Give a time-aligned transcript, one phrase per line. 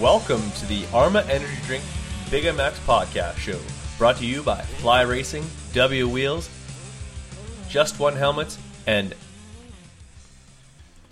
[0.00, 1.84] Welcome to the Arma Energy Drink
[2.30, 3.58] Big MX podcast show,
[3.98, 6.48] brought to you by Fly Racing, W Wheels,
[7.68, 9.14] Just One Helmets, and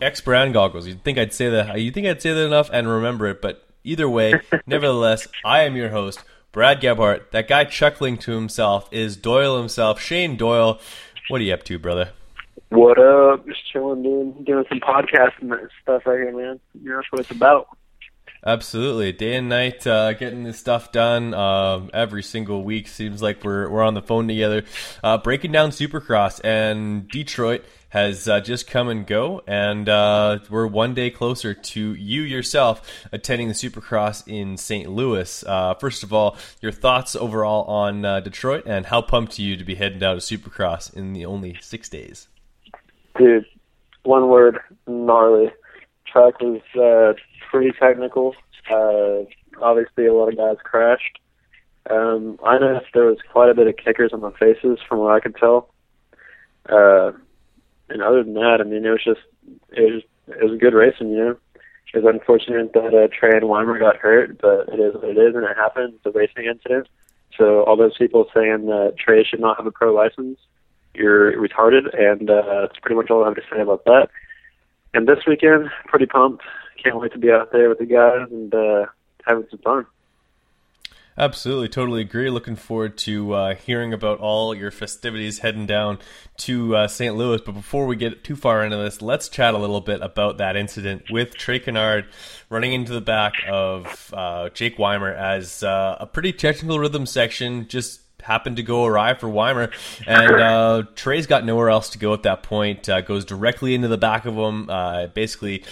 [0.01, 0.87] X Brand Goggles.
[0.87, 1.81] You'd think I'd say that.
[1.81, 5.77] You think I'd say that enough and remember it, but either way, nevertheless, I am
[5.77, 7.31] your host, Brad Gebhardt.
[7.31, 10.81] That guy chuckling to himself is Doyle himself, Shane Doyle.
[11.29, 12.11] What are you up to, brother?
[12.71, 13.47] What up?
[13.47, 16.61] Just chilling, doing doing some podcasting stuff right here, man.
[16.81, 17.69] You know that's what it's about.
[18.45, 22.89] Absolutely, day and night, uh, getting this stuff done um, every single week.
[22.89, 24.65] Seems like we're we're on the phone together,
[25.05, 30.67] uh, breaking down Supercross and Detroit has uh, just come and go, and uh, we're
[30.67, 34.89] one day closer to you yourself attending the Supercross in St.
[34.89, 35.45] Louis.
[35.45, 39.57] Uh, first of all, your thoughts overall on uh, Detroit, and how pumped are you
[39.57, 42.29] to be heading down to Supercross in the only six days?
[43.19, 43.45] Dude,
[44.05, 45.51] one word, gnarly.
[46.07, 48.35] Track was uh, pretty technical.
[48.71, 49.25] Uh,
[49.61, 51.19] obviously, a lot of guys crashed.
[51.89, 55.15] Um, I noticed there was quite a bit of kickers on the faces, from what
[55.15, 55.71] I could tell.
[56.69, 57.13] Uh,
[57.89, 59.21] and other than that, I mean, it was just
[59.71, 61.37] it was it was good racing, you know.
[61.93, 65.19] It was unfortunate that uh, Trey and Weimer got hurt, but it is what it
[65.19, 65.95] is, and it happened.
[65.97, 66.89] It's a racing incident.
[67.37, 70.39] So all those people saying that Trey should not have a pro license,
[70.95, 74.09] you're retarded, and uh, that's pretty much all I have to say about that.
[74.95, 76.45] And this weekend, pretty pumped.
[76.83, 78.87] Can't wait to be out there with the guys and uh,
[79.25, 79.87] having some fun.
[81.21, 82.31] Absolutely, totally agree.
[82.31, 85.99] Looking forward to uh, hearing about all your festivities heading down
[86.39, 87.15] to uh, St.
[87.15, 87.43] Louis.
[87.43, 90.57] But before we get too far into this, let's chat a little bit about that
[90.57, 92.07] incident with Trey Canard
[92.49, 97.69] running into the back of uh, Jake Weimer as uh, a pretty technical rhythm section
[97.69, 99.71] just happened to go awry for Weimer,
[100.07, 102.89] and uh, Trey's got nowhere else to go at that point.
[102.89, 104.71] Uh, goes directly into the back of him,
[105.13, 105.65] basically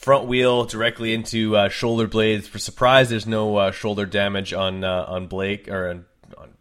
[0.00, 2.48] front wheel directly into uh, shoulder blades.
[2.48, 6.06] For surprise, there's no uh, shoulder damage on uh, on Blake or on,
[6.36, 6.52] on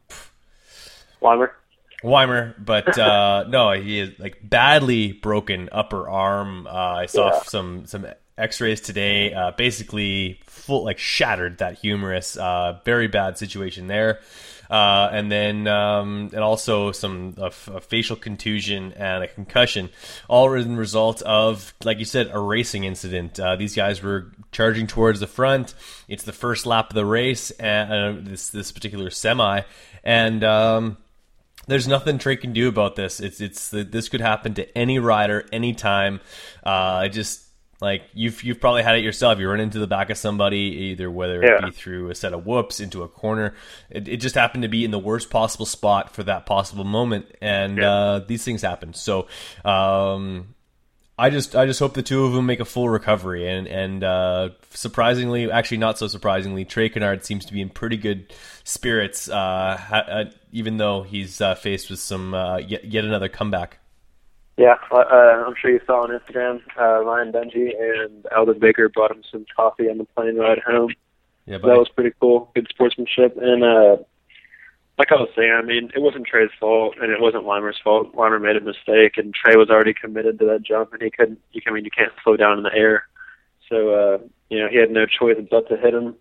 [1.22, 1.56] Weimer.
[2.04, 6.68] Weimer, but uh, no, he is like badly broken upper arm.
[6.68, 7.42] Uh, I saw yeah.
[7.44, 8.08] some some
[8.38, 9.34] X-rays today.
[9.34, 12.36] Uh, basically, full like shattered that humerus.
[12.86, 14.20] very bad situation there.
[14.70, 19.90] Uh, and then um, and also some a, facial contusion and a concussion,
[20.28, 23.40] all in result of, like you said, a racing incident.
[23.40, 25.74] Uh, these guys were charging towards the front.
[26.08, 29.62] It's the first lap of the race, and uh, this this particular semi,
[30.04, 30.44] and.
[30.44, 30.98] Um,
[31.68, 33.20] there's nothing Trey can do about this.
[33.20, 36.20] It's it's this could happen to any rider anytime.
[36.66, 36.70] Uh,
[37.04, 37.44] I just
[37.82, 39.40] like you've you've probably had it yourself.
[39.40, 42.46] You run into the back of somebody, either whether it be through a set of
[42.46, 43.56] whoops into a corner.
[43.90, 47.28] It, it, just happened to be in the worst possible spot for that possible moment,
[47.42, 47.92] and yeah.
[47.92, 48.94] uh, these things happen.
[48.94, 49.28] So,
[49.64, 50.56] um,
[51.18, 54.04] I just I just hope the two of them make a full recovery, and and
[54.04, 59.30] uh, surprisingly, actually not so surprisingly, Trey Canard seems to be in pretty good spirits,
[59.30, 63.79] uh, ha- uh, even though he's uh, faced with some uh, yet, yet another comeback.
[64.60, 64.98] Yeah, uh,
[65.48, 69.46] I'm sure you saw on Instagram, uh, Ryan Dungey and Aldon Baker brought him some
[69.56, 70.94] coffee on the plane ride home.
[71.46, 72.52] Yeah, that was pretty cool.
[72.54, 73.38] Good sportsmanship.
[73.42, 74.04] And uh,
[74.98, 78.14] like I was saying, I mean, it wasn't Trey's fault, and it wasn't Weimer's fault.
[78.14, 81.40] Weimer made a mistake, and Trey was already committed to that jump, and he couldn't.
[81.54, 83.08] You, I mean, you can't slow down in the air.
[83.70, 84.18] So, uh,
[84.50, 86.16] you know, he had no choice but to hit him.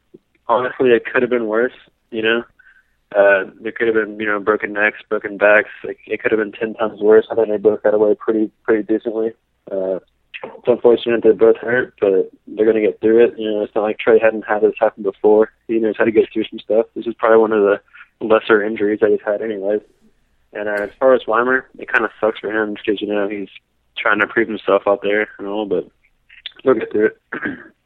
[0.47, 1.75] Honestly, it could have been worse.
[2.12, 2.44] You know,
[3.16, 5.70] uh, there could have been, you know, broken necks, broken backs.
[5.82, 7.26] Like, it could have been ten times worse.
[7.30, 9.33] I think they both got away pretty, pretty decently.
[9.71, 10.00] Uh,
[10.42, 13.38] it's unfortunate they both hurt, but they're going to get through it.
[13.38, 15.50] You know, it's not like Trey hadn't had this happen before.
[15.66, 16.86] He knows how to get through some stuff.
[16.94, 17.80] This is probably one of the
[18.21, 19.80] lesser injuries that he's had, anyways.
[20.53, 23.28] And uh, as far as Weimer, it kind of sucks for him because you know
[23.28, 23.48] he's
[23.97, 25.88] trying to prove himself out there and all, but
[26.65, 27.18] they'll get through it.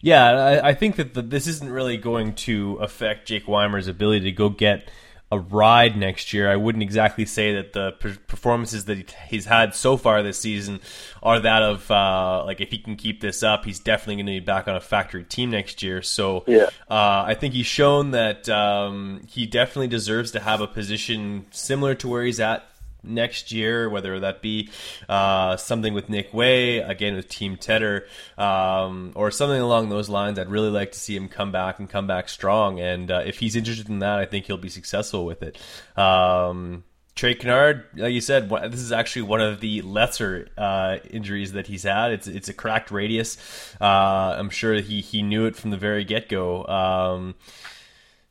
[0.00, 4.24] Yeah, I, I think that the, this isn't really going to affect Jake Weimer's ability
[4.24, 4.88] to go get
[5.32, 6.50] a ride next year.
[6.50, 7.92] I wouldn't exactly say that the
[8.26, 10.80] performances that he's had so far this season
[11.22, 14.32] are that of uh, like if he can keep this up, he's definitely going to
[14.32, 16.02] be back on a factory team next year.
[16.02, 16.66] So yeah.
[16.90, 21.94] uh, I think he's shown that um, he definitely deserves to have a position similar
[21.94, 22.66] to where he's at
[23.02, 24.70] next year, whether that be
[25.08, 28.06] uh, something with Nick Way, again with Team Tedder,
[28.38, 30.38] um, or something along those lines.
[30.38, 32.80] I'd really like to see him come back and come back strong.
[32.80, 35.58] And uh, if he's interested in that, I think he'll be successful with it.
[35.98, 36.84] Um,
[37.14, 41.66] Trey Canard, like you said, this is actually one of the lesser uh, injuries that
[41.66, 42.12] he's had.
[42.12, 43.36] It's it's a cracked radius.
[43.80, 46.64] Uh, I'm sure he he knew it from the very get go.
[46.66, 47.34] Um,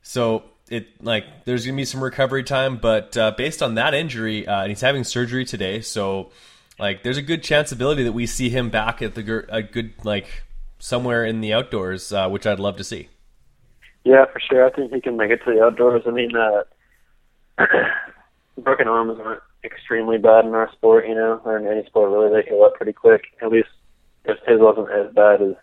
[0.01, 4.47] so it like there's gonna be some recovery time, but uh, based on that injury,
[4.47, 6.31] uh, and he's having surgery today, so
[6.79, 9.93] like there's a good chance ability that we see him back at the a good
[10.03, 10.43] like
[10.79, 13.09] somewhere in the outdoors, uh, which I'd love to see.
[14.03, 14.65] Yeah, for sure.
[14.65, 16.03] I think he can make it to the outdoors.
[16.07, 16.63] I mean, uh,
[18.57, 22.41] broken arms aren't extremely bad in our sport, you know, or in any sport really.
[22.41, 23.25] They heal up pretty quick.
[23.41, 23.69] At least
[24.25, 25.55] if his wasn't as bad as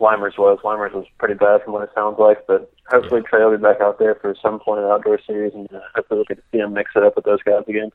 [0.00, 0.58] Weimer's was.
[0.64, 3.80] Weimer's was pretty bad from what it sounds like, but hopefully Trey will be back
[3.80, 6.42] out there for some point in the outdoor series, and uh, hopefully we'll get to
[6.50, 7.90] see him mix it up with those guys again.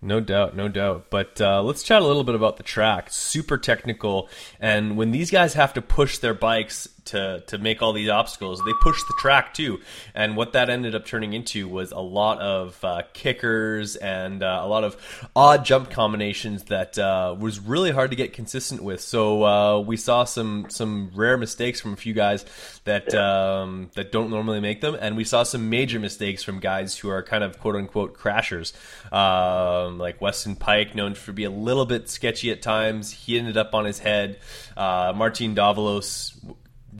[0.00, 1.06] No doubt, no doubt.
[1.10, 3.08] But uh, let's chat a little bit about the track.
[3.10, 4.28] Super technical,
[4.58, 8.62] and when these guys have to push their bikes to to make all these obstacles.
[8.64, 9.80] They pushed the track too,
[10.14, 14.60] and what that ended up turning into was a lot of uh, kickers and uh,
[14.62, 14.96] a lot of
[15.36, 19.00] odd jump combinations that uh, was really hard to get consistent with.
[19.00, 22.44] So uh, we saw some some rare mistakes from a few guys
[22.84, 26.96] that um, that don't normally make them, and we saw some major mistakes from guys
[26.96, 28.72] who are kind of quote unquote crashers,
[29.12, 33.10] um, like Weston Peick, known for be a little bit sketchy at times.
[33.10, 34.38] He ended up on his head.
[34.76, 36.34] Uh, Martin Davalos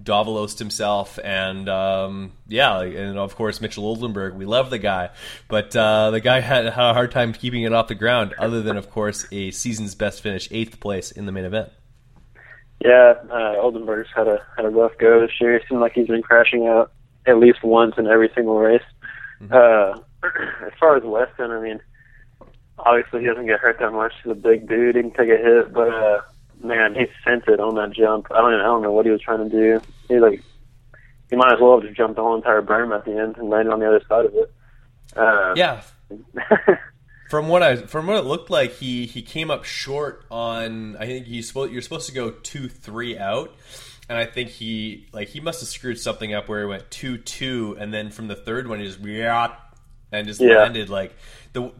[0.02, 4.34] Davalos himself, and um, yeah, and of course Mitchell Oldenburg.
[4.34, 5.10] We love the guy,
[5.48, 8.34] but uh, the guy had, had, a hard time keeping it off the ground.
[8.38, 11.70] Other than, of course, a season's best finish, eighth place in the main event.
[12.80, 15.56] Yeah, uh, Oldenburg's had a had a rough go this year.
[15.56, 16.92] It seemed like he's been crashing out
[17.26, 18.82] at least once in every single race.
[19.40, 19.54] Mm-hmm.
[19.54, 20.00] Uh,
[20.66, 21.80] as far as Weston, I mean,
[22.78, 24.12] obviously he doesn't get hurt that much.
[24.22, 25.88] He's a big dude; he can take a hit, but.
[25.88, 26.20] Uh,
[26.64, 28.28] man, he sent it on that jump.
[28.30, 29.80] I don't, I don't know what he was trying to do.
[30.08, 30.42] He like,
[31.30, 33.48] he might as well have just jumped the whole entire berm at the end and
[33.50, 34.52] landed on the other side of it.
[35.16, 35.82] Uh, yeah.
[37.30, 40.96] from what I, from what it looked like, he he came up short on.
[40.96, 41.72] I think he's supposed.
[41.72, 43.54] You're supposed to go two three out.
[44.06, 47.16] And I think he like he must have screwed something up where he went two
[47.16, 49.00] two, and then from the third one he just
[50.14, 50.58] and just yeah.
[50.58, 51.14] landed like
[51.52, 51.72] the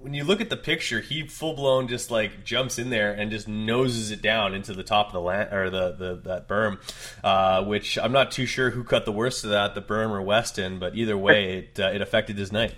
[0.00, 3.30] when you look at the picture, he full blown just like jumps in there and
[3.30, 6.78] just noses it down into the top of the land or the, the that berm,
[7.22, 10.22] uh, which I'm not too sure who cut the worst of that, the berm or
[10.22, 12.74] Weston, but either way, it uh, it affected his night.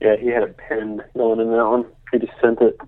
[0.00, 1.86] Yeah, he had a pin going in that one.
[2.12, 2.78] He just sent it.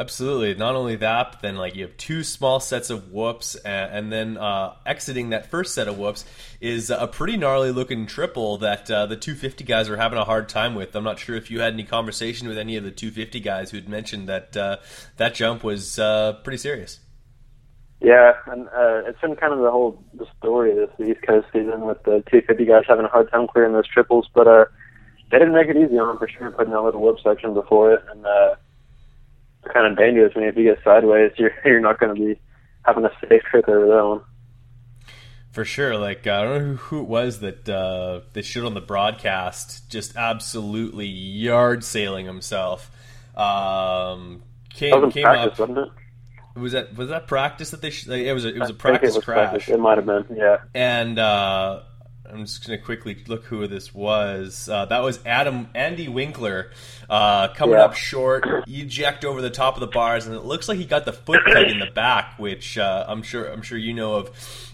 [0.00, 0.54] Absolutely.
[0.54, 4.10] Not only that, but then like you have two small sets of whoops, and, and
[4.10, 6.24] then uh, exiting that first set of whoops
[6.58, 10.48] is a pretty gnarly looking triple that uh, the 250 guys were having a hard
[10.48, 10.96] time with.
[10.96, 13.76] I'm not sure if you had any conversation with any of the 250 guys who
[13.76, 14.78] had mentioned that uh,
[15.18, 17.00] that jump was uh, pretty serious.
[18.00, 21.48] Yeah, and uh, it's been kind of the whole the story of this East Coast
[21.52, 24.64] season with the 250 guys having a hard time clearing those triples, but uh,
[25.30, 27.92] they didn't make it easy on them for sure, putting that little whoop section before
[27.92, 28.24] it, and
[29.72, 30.32] kind of dangerous.
[30.36, 32.40] I mean, if you get sideways, you're you're not going to be
[32.84, 34.22] having a safe trip over that one.
[35.52, 38.80] For sure, like I don't know who, it was that uh, that showed on the
[38.80, 42.90] broadcast, just absolutely yard sailing himself.
[43.36, 45.68] Um, came came practice, up.
[45.68, 46.58] Wasn't it?
[46.58, 47.90] Was that was that practice that they?
[47.90, 49.50] Sh- it was a, it was a practice was crash.
[49.50, 49.68] Practice.
[49.68, 50.58] It might have been, yeah.
[50.72, 51.82] And uh,
[52.32, 54.68] I'm just going to quickly look who this was.
[54.68, 56.70] Uh, that was Adam Andy Winkler
[57.08, 57.84] uh, coming yeah.
[57.84, 61.04] up short, eject over the top of the bars, and it looks like he got
[61.04, 64.30] the foot peg in the back, which uh, I'm sure I'm sure you know of.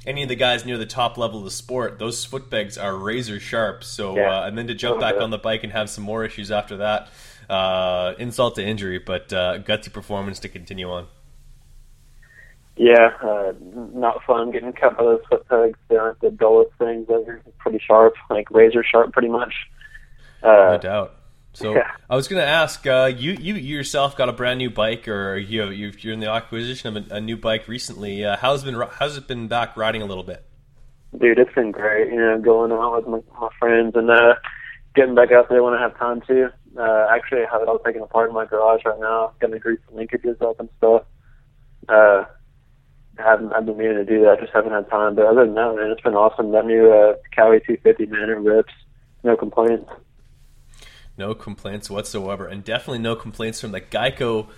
[0.06, 2.96] Any of the guys near the top level of the sport, those foot pegs are
[2.96, 3.82] razor sharp.
[3.82, 4.42] So, yeah.
[4.42, 6.76] Uh, and then to jump back on the bike and have some more issues after
[6.76, 7.08] that,
[7.50, 11.08] uh, insult to injury, but uh, gutsy performance to continue on.
[12.76, 13.52] Yeah, uh,
[13.94, 15.78] not fun getting cut by those foot pegs.
[15.88, 17.08] They aren't the dullest things.
[17.08, 19.54] They're pretty sharp, like razor sharp, pretty much.
[20.42, 21.14] Uh, no doubt.
[21.54, 21.90] So yeah.
[22.10, 23.32] I was going to ask uh, you.
[23.32, 27.14] You yourself got a brand new bike, or you you're in the acquisition of a,
[27.14, 28.22] a new bike recently.
[28.26, 28.88] Uh, how's it been?
[28.92, 30.44] How's it been back riding a little bit?
[31.18, 32.12] Dude, it's been great.
[32.12, 34.34] You know, going out with my, my friends and uh,
[34.94, 36.52] getting back out there when I have time to.
[36.78, 39.32] Uh, actually, I have it all taken apart in my garage right now.
[39.40, 41.04] Got to grease the linkages up and stuff.
[41.88, 42.24] Uh,
[43.18, 45.14] haven't I've been meaning to do that, I just haven't had time.
[45.14, 46.52] But other than that, man, it's been awesome.
[46.52, 48.72] That new uh, Kawi 250, man, it rips.
[49.24, 49.90] No complaints.
[51.18, 54.48] No complaints whatsoever, and definitely no complaints from the Geico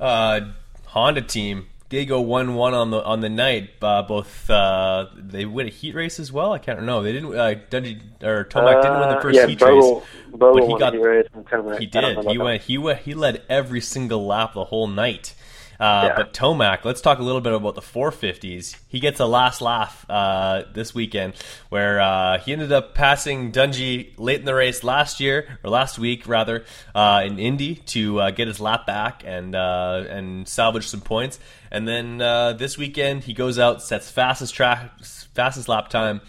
[0.00, 0.40] uh,
[0.86, 1.66] Honda team.
[1.90, 3.70] they go one one on the on the night.
[3.82, 6.52] Uh, both uh, they win a heat race as well.
[6.52, 7.02] I can't know.
[7.02, 7.34] They didn't.
[7.34, 10.68] Uh, Dungey or Tomac didn't win the uh, first yeah, heat Bogle, race, Bogle but
[10.68, 11.78] he got.
[11.78, 12.04] He did.
[12.04, 12.30] He went.
[12.30, 12.62] He went.
[12.62, 13.00] He went.
[13.00, 15.34] He led every single lap the whole night.
[15.80, 16.16] Uh, yeah.
[16.16, 18.76] But Tomac, let's talk a little bit about the 450s.
[18.88, 21.34] He gets a last laugh uh, this weekend,
[21.68, 25.98] where uh, he ended up passing Dungey late in the race last year or last
[25.98, 30.88] week rather uh, in Indy to uh, get his lap back and uh, and salvage
[30.88, 31.38] some points.
[31.70, 32.18] And then
[32.58, 34.98] this weekend he goes out, sets fastest track,
[35.34, 36.22] fastest lap time.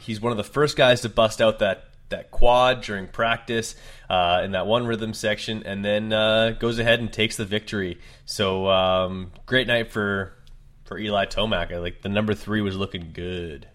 [0.00, 3.74] he's one of the first guys to bust out that that quad during practice
[4.08, 7.98] uh, in that one rhythm section, and then uh, goes ahead and takes the victory.
[8.24, 10.32] So um, great night for
[10.84, 11.72] for Eli Tomac.
[11.72, 13.68] I like the number three was looking good.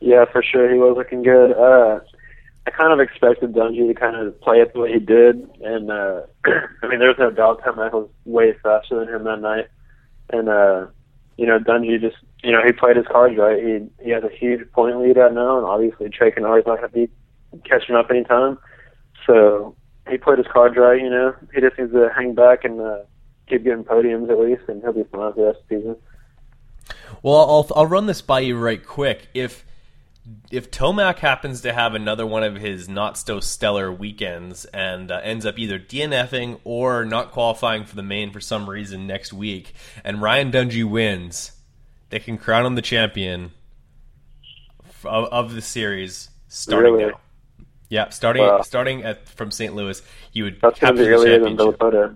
[0.00, 1.52] Yeah, for sure, he was looking good.
[1.52, 2.00] Uh,
[2.66, 5.90] I kind of expected Dungey to kind of play it the way he did, and
[5.90, 6.22] uh,
[6.82, 9.68] I mean, there's no doubt Tomac was way faster than him that night,
[10.30, 10.86] and uh,
[11.36, 13.62] you know, Dungey just you know he played his cards right.
[13.62, 16.90] He he has a huge point lead right now, and obviously Trey Canard's not going
[16.90, 17.10] to be
[17.64, 18.58] catching up anytime.
[19.26, 19.76] So
[20.08, 21.34] he played his cards right, you know.
[21.54, 22.98] He just needs to hang back and uh,
[23.48, 25.96] keep getting podiums at least, and he'll be fine for the rest of the season.
[27.22, 29.28] Well, I'll I'll run this by you right quick.
[29.34, 29.64] If
[30.50, 35.20] if Tomac happens to have another one of his not so stellar weekends and uh,
[35.22, 39.72] ends up either DNFing or not qualifying for the main for some reason next week,
[40.04, 41.52] and Ryan Dungey wins,
[42.10, 43.52] they can crown him the champion
[45.04, 47.06] of, of the series starting really?
[47.06, 47.20] now.
[47.88, 48.62] Yeah, starting wow.
[48.62, 49.74] starting at from St.
[49.74, 50.02] Louis,
[50.32, 52.14] you would that's capture the championship.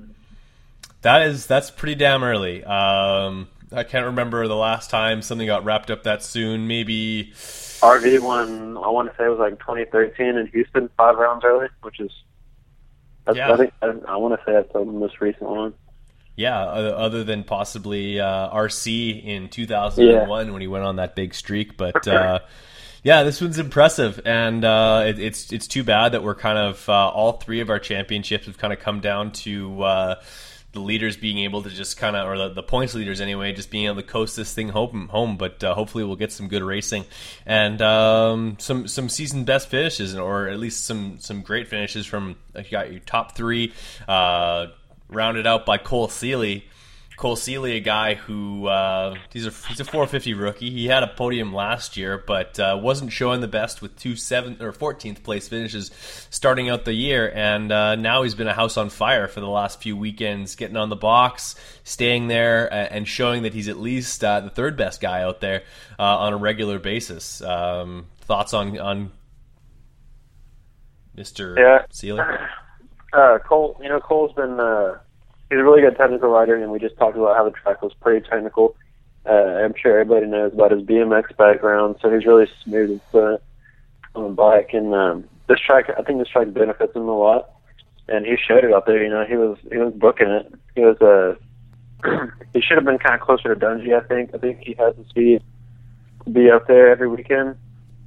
[1.01, 2.63] That is that's pretty damn early.
[2.63, 6.69] Um, I can't remember the last time something got wrapped up that soon.
[6.69, 8.77] Maybe RV one.
[8.77, 12.11] I want to say it was like 2013 in Houston, five rounds early, which is.
[13.33, 13.53] yeah.
[13.53, 15.75] I think I, I want to say that's the most recent one.
[16.37, 20.53] Yeah, other than possibly uh, RC in 2001 yeah.
[20.53, 22.07] when he went on that big streak, but.
[22.07, 22.41] Uh,
[23.03, 26.89] yeah, this one's impressive, and uh, it, it's it's too bad that we're kind of
[26.89, 30.23] uh, all three of our championships have kind of come down to uh,
[30.73, 33.71] the leaders being able to just kind of, or the, the, points leaders anyway, just
[33.71, 35.09] being able to coast this thing home.
[35.09, 37.05] home but uh, hopefully, we'll get some good racing
[37.45, 42.37] and um, some some season best finishes, or at least some some great finishes from
[42.55, 43.73] Like you got your top three,
[44.07, 44.67] uh,
[45.09, 46.67] rounded out by Cole Seely.
[47.17, 50.71] Cole Seely, a guy who uh, he's a he's a 450 rookie.
[50.71, 54.57] He had a podium last year, but uh, wasn't showing the best with two seven
[54.61, 55.91] or 14th place finishes
[56.31, 57.31] starting out the year.
[57.35, 60.77] And uh, now he's been a house on fire for the last few weekends, getting
[60.77, 61.55] on the box,
[61.85, 65.63] staying there, and showing that he's at least uh, the third best guy out there
[65.99, 67.43] uh, on a regular basis.
[67.43, 69.13] Um, thoughts on on
[71.17, 71.59] Mr.
[71.59, 71.85] Yeah.
[71.91, 72.21] Seely?
[73.13, 74.59] Uh, Cole, you know, Cole's been
[75.53, 77.93] he's a really good technical rider, and we just talked about how the track was
[78.01, 78.75] pretty technical.
[79.27, 83.43] Uh, I'm sure everybody knows about his BMX background, so he's really smooth and fluent
[84.15, 84.71] on the bike.
[84.73, 87.51] And um, this track, I think this track benefits him a lot,
[88.09, 89.03] and he showed it out there.
[89.03, 90.53] You know, he was he was booking it.
[90.75, 91.35] He was uh,
[92.55, 93.95] he should have been kind of closer to Dungey.
[93.95, 94.35] I think.
[94.35, 95.43] I think he has the speed
[96.25, 97.57] to be up there every weekend,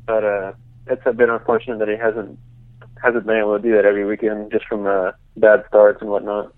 [0.07, 0.53] but uh,
[0.87, 2.39] it's a bit unfortunate that he hasn't
[3.03, 6.54] hasn't been able to do that every weekend just from uh, bad starts and whatnot.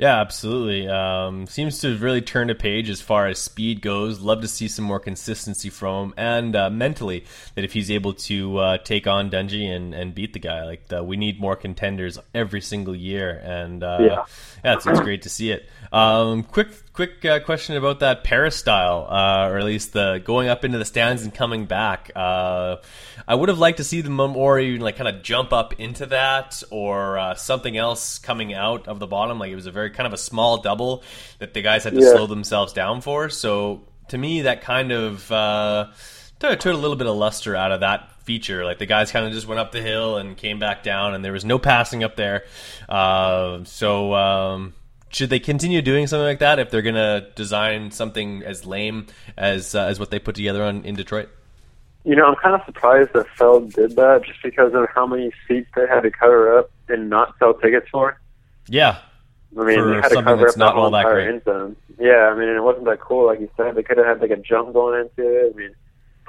[0.00, 0.88] Yeah, absolutely.
[0.88, 4.18] Um, seems to have really turned a page as far as speed goes.
[4.18, 8.14] Love to see some more consistency from him, and uh, mentally that if he's able
[8.14, 11.54] to uh, take on Dungey and, and beat the guy, like the, we need more
[11.54, 14.24] contenders every single year, and uh, yeah,
[14.64, 15.68] yeah it's, it's, great to see it.
[15.92, 16.68] Um, quick,
[17.00, 20.84] quick uh, question about that peristyle, uh, or at least the going up into the
[20.84, 22.10] stands and coming back.
[22.14, 22.76] Uh,
[23.26, 26.04] I would have liked to see them more even like kind of jump up into
[26.06, 29.38] that, or uh, something else coming out of the bottom.
[29.38, 31.02] Like it was a very kind of a small double
[31.38, 32.10] that the guys had to yeah.
[32.10, 33.30] slow themselves down for.
[33.30, 35.86] So to me, that kind of uh,
[36.38, 38.62] took a little bit of luster out of that feature.
[38.62, 41.24] Like the guys kind of just went up the hill and came back down, and
[41.24, 42.44] there was no passing up there.
[42.90, 44.12] Uh, so.
[44.12, 44.74] Um,
[45.10, 49.06] should they continue doing something like that if they're going to design something as lame
[49.36, 51.28] as uh, as what they put together on in Detroit?
[52.04, 55.32] You know, I'm kind of surprised that Feld did that just because of how many
[55.46, 58.18] seats they had to cover up and not sell tickets for.
[58.68, 58.98] Yeah.
[59.58, 61.28] I mean, they had to cover up not all that great.
[61.28, 61.76] end zone.
[61.98, 63.74] Yeah, I mean, it wasn't that cool, like you said.
[63.74, 65.52] They could have had like a jump going into it.
[65.52, 65.74] I mean,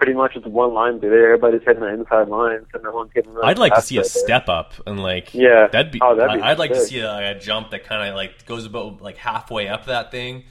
[0.01, 1.25] pretty much it's one line through there.
[1.31, 3.31] Everybody's hitting the inside line, so no one's getting.
[3.33, 5.99] Really I'd like to see a step up and like yeah, that'd be.
[6.01, 8.47] Oh, that'd be I'd like to see a, like, a jump that kind of like
[8.47, 10.45] goes about like halfway up that thing.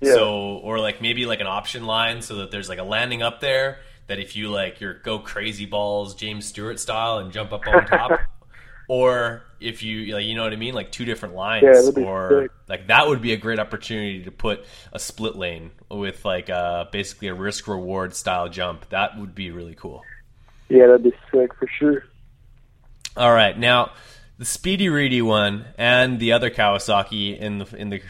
[0.00, 0.14] Yeah.
[0.14, 3.40] So or like maybe like an option line so that there's like a landing up
[3.40, 7.64] there that if you like your go crazy balls James Stewart style and jump up
[7.68, 8.20] on top.
[8.88, 12.50] or if you like, you know what I mean, like two different lines, yeah, or
[12.68, 16.86] like that would be a great opportunity to put a split lane with like uh,
[16.92, 18.88] basically a risk reward style jump.
[18.90, 20.02] That would be really cool.
[20.68, 22.04] Yeah, that'd be sick for sure.
[23.16, 23.92] All right, now
[24.38, 28.02] the Speedy Reedy one and the other Kawasaki in the in the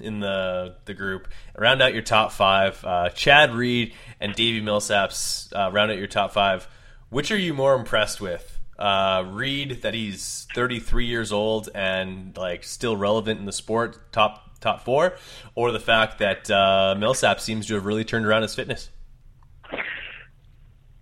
[0.00, 1.28] in the the group
[1.58, 2.82] round out your top five.
[2.84, 6.68] Uh, Chad Reed and Davey Millsaps uh, round out your top five.
[7.10, 8.53] Which are you more impressed with?
[8.78, 14.60] Uh, Reed that he's 33 years old and like still relevant in the sport, top
[14.60, 15.14] top four,
[15.54, 18.90] or the fact that uh, Millsap seems to have really turned around his fitness.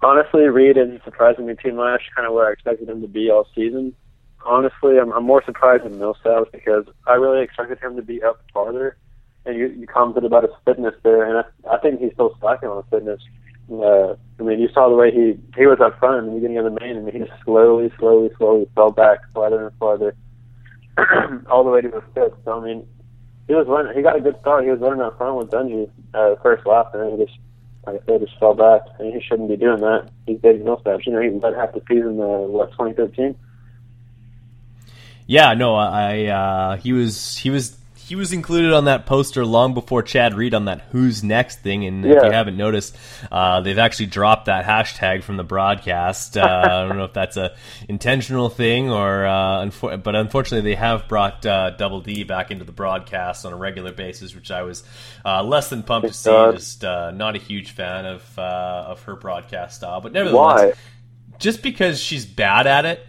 [0.03, 2.03] Honestly, Reed isn't surprising me too much.
[2.15, 3.95] Kind of where I expected him to be all season.
[4.45, 8.43] Honestly, I'm, I'm more surprised than Millsap because I really expected him to be up
[8.53, 8.97] farther.
[9.45, 12.69] And you, you commented about his fitness there, and I, I think he's still slacking
[12.69, 13.21] on his fitness.
[13.71, 16.59] Uh, I mean, you saw the way he he was up front in the beginning
[16.59, 20.15] of the main, and he just slowly, slowly, slowly fell back farther and farther,
[21.51, 22.35] all the way to his fifth.
[22.45, 22.87] So I mean,
[23.47, 23.97] he was running.
[23.97, 24.65] He got a good start.
[24.65, 27.39] He was running up front with Dungey uh, first lap, and then he just,
[27.87, 28.83] like I said, just fell back.
[28.99, 30.11] And he shouldn't be doing that.
[30.27, 31.07] He's David Millsaps.
[31.07, 32.21] You know, he led half the season.
[32.21, 33.35] Uh, what 2013.
[35.27, 37.77] Yeah, no, I uh, he was he was
[38.13, 41.87] he was included on that poster long before Chad Reed on that "Who's Next" thing.
[41.87, 42.19] And yeah.
[42.19, 42.95] if you haven't noticed,
[43.31, 46.37] uh, they've actually dropped that hashtag from the broadcast.
[46.37, 47.57] Uh, I don't know if that's a
[47.89, 52.67] intentional thing or, uh, unfor- but unfortunately, they have brought uh, Double D back into
[52.67, 54.85] the broadcast on a regular basis, which I was
[55.25, 56.29] uh, less than pumped to see.
[56.53, 61.39] Just uh, not a huge fan of of her broadcast style, but nevertheless, Why?
[61.39, 63.07] just because she's bad at it.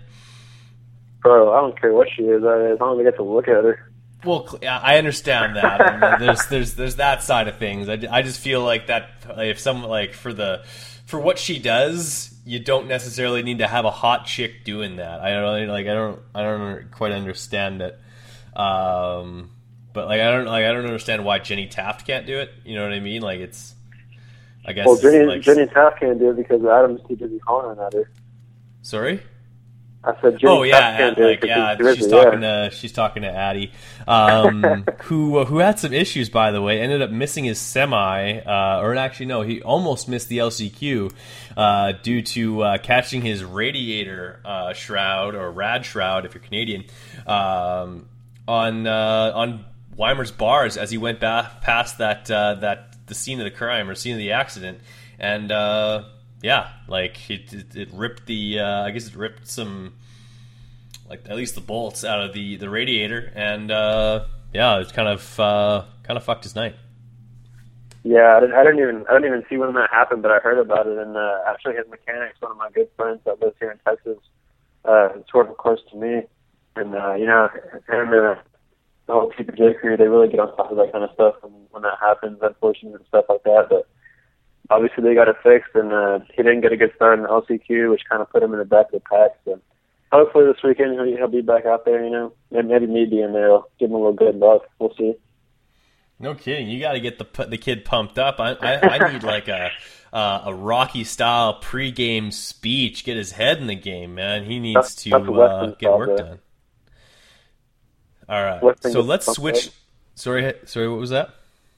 [1.22, 2.38] Bro, I don't care what she is.
[2.38, 3.90] As long as I get to look at her.
[4.26, 6.20] Well, I understand that.
[6.20, 7.90] there's there's there's that side of things.
[7.90, 10.64] I, I just feel like that if some like for the
[11.06, 15.22] for what she does, you don't necessarily need to have a hot chick doing that.
[15.22, 18.00] I don't like I don't I don't quite understand it.
[18.56, 19.52] Um,
[19.94, 22.52] but like I don't like I don't understand why Jenny Taft can't do it.
[22.66, 23.22] You know what I mean?
[23.22, 23.76] Like it's
[24.66, 27.80] I guess well Jenny like, Jenny Taft can't do it because Adam's too busy hollering
[27.80, 28.10] at her.
[28.82, 29.22] Sorry.
[30.06, 33.72] I said, Jim oh yeah, like, yeah, she's talking to she's talking to Addy,
[34.06, 36.82] um, who uh, who had some issues by the way.
[36.82, 41.14] Ended up missing his semi, uh, or actually no, he almost missed the LCQ
[41.56, 46.84] uh, due to uh, catching his radiator uh, shroud or rad shroud if you're Canadian
[47.26, 48.10] um,
[48.46, 49.64] on uh, on
[49.96, 53.96] Weimer's bars as he went back past that that the scene of the crime or
[53.96, 54.80] scene of the accident
[55.18, 55.52] and
[56.44, 59.94] yeah, like it, it, it ripped the uh, I guess it ripped some
[61.10, 65.08] like at least the bolts out of the the radiator, and uh, yeah, it's kind
[65.08, 66.76] of uh, kind of fucked his night.
[68.04, 70.40] Yeah, I didn't, I didn't even I didn't even see when that happened, but I
[70.40, 73.56] heard about it, and uh, actually his mechanic's one of my good friends that lives
[73.60, 74.18] here in Texas,
[74.86, 76.24] uh, sort of close to me,
[76.76, 77.50] and uh, you know
[77.88, 78.38] him and
[79.06, 81.54] the whole TPJ crew, they really get on top of that kind of stuff when,
[81.72, 83.88] when that happens, unfortunately, and stuff like that, but
[84.70, 87.30] obviously they got it fixed, and uh, he didn't get a good start in the
[87.30, 89.32] LCQ, which kind of put him in the back of the pack.
[89.46, 89.60] So
[90.14, 92.04] hopefully this weekend he'll, he'll be back out there.
[92.04, 94.62] You know, maybe, maybe me being there will give him a little good luck.
[94.80, 95.16] We'll see.
[96.20, 96.70] No kidding.
[96.70, 98.40] You got to get the the kid pumped up.
[98.40, 99.72] I I, I need like a
[100.14, 103.04] uh, a Rocky style pregame speech.
[103.04, 104.46] Get his head in the game, man.
[104.46, 106.40] He needs that's, to that's uh, get work done.
[108.30, 108.84] All right.
[108.84, 109.72] So let's switch.
[110.16, 110.88] Sorry, sorry.
[110.88, 111.34] What was that?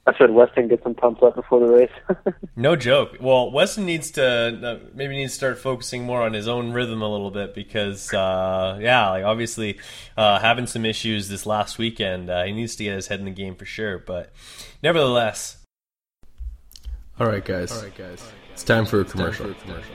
[0.08, 2.34] I said Weston get some pumped up before the race.
[2.56, 3.16] no joke.
[3.20, 7.02] Well, Weston needs to uh, maybe needs to start focusing more on his own rhythm
[7.02, 9.80] a little bit because, uh, yeah, like obviously
[10.16, 13.24] uh, having some issues this last weekend, uh, he needs to get his head in
[13.24, 13.98] the game for sure.
[13.98, 14.32] But
[14.80, 15.58] nevertheless,
[17.18, 17.72] all right, guys.
[17.72, 18.22] All right, guys.
[18.52, 19.46] It's time for a commercial.
[19.46, 19.94] For a commercial.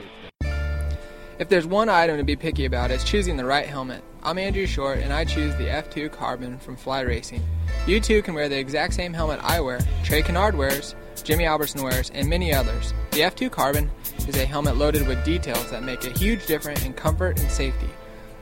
[1.40, 4.04] If there's one item to be picky about, it's choosing the right helmet.
[4.24, 7.42] I'm Andrew Short, and I choose the F2 Carbon from Fly Racing.
[7.88, 11.82] You too can wear the exact same helmet I wear, Trey Canard wears, Jimmy Albertson
[11.82, 12.94] wears, and many others.
[13.14, 13.90] The F2 Carbon
[14.28, 17.90] is a helmet loaded with details that make a huge difference in comfort and safety.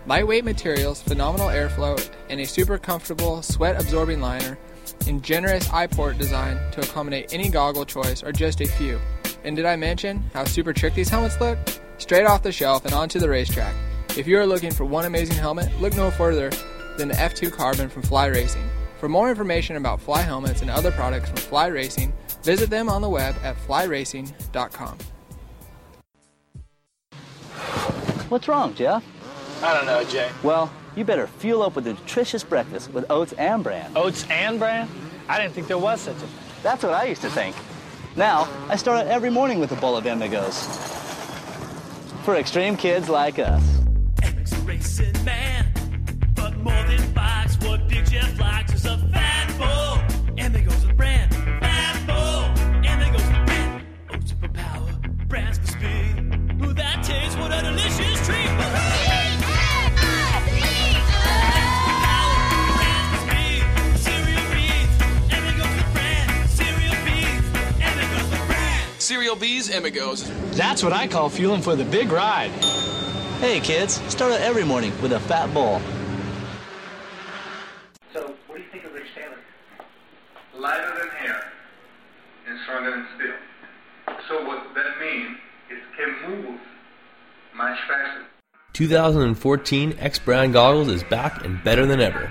[0.05, 1.97] Lightweight materials, phenomenal airflow,
[2.29, 4.57] and a super comfortable sweat absorbing liner,
[5.07, 8.99] and generous eye port design to accommodate any goggle choice are just a few.
[9.45, 11.57] And did I mention how super trick these helmets look?
[11.99, 13.73] Straight off the shelf and onto the racetrack.
[14.17, 16.49] If you are looking for one amazing helmet, look no further
[16.97, 18.67] than the F2 Carbon from Fly Racing.
[18.99, 22.11] For more information about Fly helmets and other products from Fly Racing,
[22.43, 24.97] visit them on the web at flyracing.com.
[28.29, 29.03] What's wrong, Jeff?
[29.63, 30.29] I don't know, Jay.
[30.43, 33.91] Well, you better fuel up with a nutritious breakfast with oats and bran.
[33.95, 34.89] Oats and bran?
[35.29, 36.29] I didn't think there was such a thing.
[36.63, 37.55] That's what I used to think.
[38.15, 40.65] Now, I start out every morning with a bowl of Imigos.
[42.25, 43.78] For extreme kids like us
[44.69, 45.65] racing man.
[46.35, 49.97] But more than Fox, what Big Jeff likes is a fat bull.
[50.37, 52.43] And there goes the brand, fat bull.
[52.87, 53.83] And there goes the brand.
[54.11, 54.91] Oh, Oats for power,
[55.27, 56.13] brands for speed.
[56.63, 58.49] Ooh, that tastes what a delicious treat.
[68.99, 70.29] Cereal B's Emigos.
[70.55, 72.51] That's what I call fueling for the big ride.
[73.39, 75.79] Hey, kids, start out every morning with a fat ball.
[78.11, 79.37] So, what do you think of Rich Taylor?
[80.53, 81.41] Lighter than air
[82.49, 84.17] and stronger than steel.
[84.27, 85.37] So, what that means
[85.71, 86.59] is can move
[87.55, 88.25] much faster.
[88.73, 92.29] 2014 X Brand goggles is back and better than ever.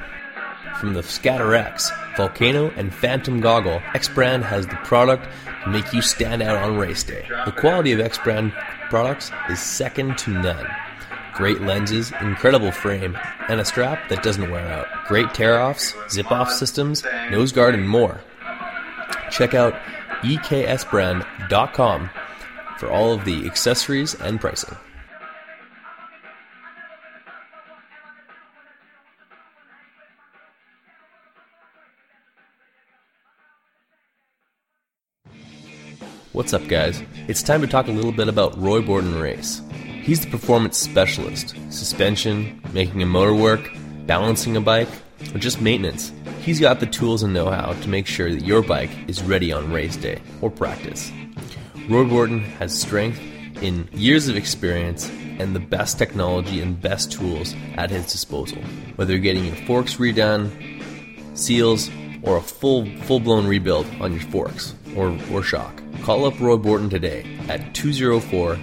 [0.79, 5.27] From the Scatter X, Volcano, and Phantom goggle, X Brand has the product
[5.65, 7.27] to make you stand out on race day.
[7.47, 8.53] The quality of X Brand
[8.91, 10.67] products is second to none.
[11.39, 13.17] Great lenses, incredible frame,
[13.49, 14.89] and a strap that doesn't wear out.
[15.07, 18.21] Great tear offs, zip off systems, nose guard, and more.
[19.31, 19.73] Check out
[20.25, 22.11] xbrand.com
[22.79, 24.77] for all of the accessories and pricing.
[36.33, 37.01] What's up, guys?
[37.29, 39.63] It's time to talk a little bit about Roy Borden Race.
[40.09, 43.71] He's the performance specialist suspension, making a motor work,
[44.07, 44.89] balancing a bike,
[45.35, 46.13] or just maintenance.
[46.41, 49.53] He's got the tools and know how to make sure that your bike is ready
[49.53, 51.13] on race day or practice.
[51.91, 53.21] Roy Borden has strength
[53.61, 58.63] in years of experience and the best technology and best tools at his disposal.
[58.97, 60.49] Whether you're getting your forks redone,
[61.37, 61.91] seals,
[62.23, 65.83] or a full full blown rebuild on your forks or, or shock.
[66.01, 68.59] Call up Roy Borton today at 204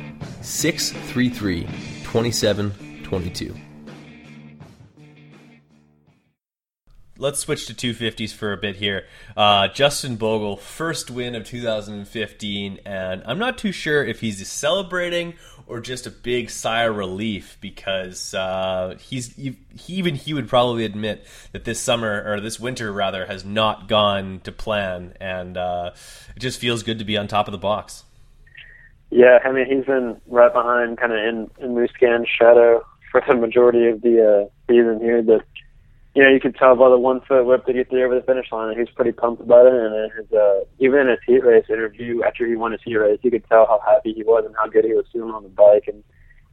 [0.46, 1.64] 633
[2.04, 3.56] 2722.
[7.18, 9.06] Let's switch to 250s for a bit here.
[9.36, 15.34] Uh, Justin Bogle, first win of 2015, and I'm not too sure if he's celebrating
[15.66, 20.86] or just a big sigh of relief because uh, he's he, even he would probably
[20.86, 25.92] admit that this summer or this winter rather has not gone to plan, and uh,
[26.36, 28.05] it just feels good to be on top of the box.
[29.12, 33.36] Yeah, I mean he's been right behind, kind of in in Musquin's shadow for the
[33.36, 35.46] majority of the uh, season here, but
[36.16, 38.26] you know, you could tell by the one foot whip that he threw over the
[38.26, 39.74] finish line, and he was pretty pumped about it.
[39.74, 43.20] And his, uh, even in his heat race interview after he won his heat race,
[43.22, 45.50] you could tell how happy he was and how good he was feeling on the
[45.50, 45.84] bike.
[45.88, 46.02] And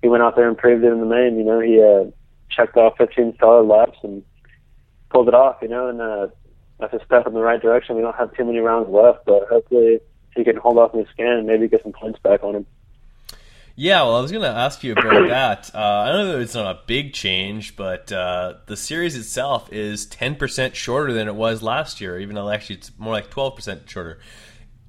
[0.02, 1.38] he went out there and proved it in the main.
[1.38, 2.10] You know, he uh,
[2.50, 4.24] checked off 15 solid laps and
[5.10, 5.58] pulled it off.
[5.62, 6.26] You know, and uh,
[6.80, 7.94] that's a step in the right direction.
[7.94, 10.00] We don't have too many rounds left, but hopefully
[10.34, 12.66] he can hold off Musquin and maybe get some points back on him.
[13.74, 15.70] Yeah, well, I was going to ask you about that.
[15.74, 20.06] Uh, I know that it's not a big change, but uh, the series itself is
[20.06, 24.18] 10% shorter than it was last year, even though actually it's more like 12% shorter.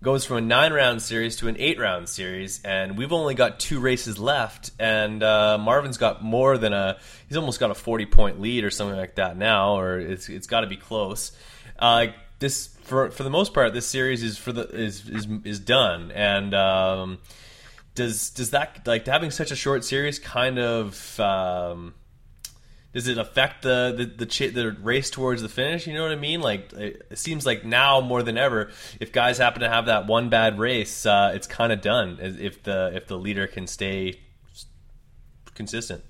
[0.01, 3.62] Goes from a nine round series to an eight round series, and we've only got
[3.62, 4.71] two races left.
[4.77, 6.97] And uh, Marvin's got more than a,
[7.29, 10.47] he's almost got a 40 point lead or something like that now, or it's, it's
[10.47, 11.32] got to be close.
[11.79, 12.08] Uh,
[12.43, 16.12] this, for, for the most part, this series is for the is is, is done,
[16.12, 17.19] and um,
[17.95, 21.93] does does that like having such a short series kind of um,
[22.91, 25.88] does it affect the the the, ch- the, race towards the finish?
[25.88, 26.41] You know what I mean?
[26.41, 30.27] Like it seems like now more than ever, if guys happen to have that one
[30.27, 32.17] bad race, uh, it's kind of done.
[32.19, 34.19] If the if the leader can stay
[35.56, 36.03] consistent.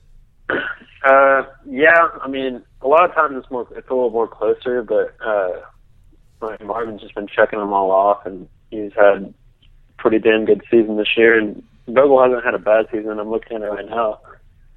[0.50, 4.82] Uh, yeah, I mean, a lot of times it's more it's a little more closer,
[4.82, 5.62] but uh,
[6.64, 9.34] Marvin's just been checking them all off, and he's had
[9.98, 13.20] pretty damn good season this year, and Bogle hasn't had a bad season.
[13.20, 14.20] I'm looking at it right now.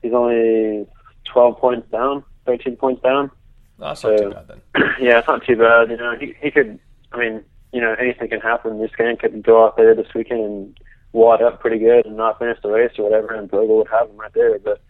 [0.02, 0.87] He's only
[1.33, 3.31] 12 points down, 13 points down.
[3.79, 4.61] That's so, not too bad then.
[5.00, 5.90] yeah, it's not too bad.
[5.90, 6.79] You know, he he could.
[7.12, 8.81] I mean, you know, anything can happen.
[8.81, 10.81] This guy could go out there this weekend and
[11.12, 14.09] wad up pretty good and not finish the race or whatever, and Bogle would have
[14.09, 14.59] him right there.
[14.59, 14.81] But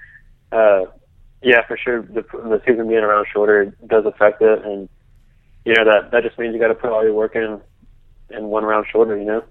[0.53, 0.87] uh,
[1.43, 4.89] yeah, for sure, the, the season being around shorter does affect it, and
[5.67, 7.61] you know that that just means you got to put all your work in
[8.31, 9.19] in one round shorter.
[9.19, 9.45] You know.